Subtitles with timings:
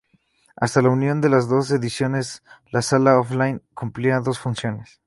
[0.55, 4.99] Hasta la unión de las dos ediciones, la "sala off-line" cumplía dos funciones.